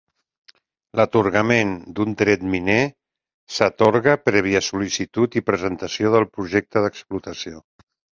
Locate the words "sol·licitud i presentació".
4.69-6.15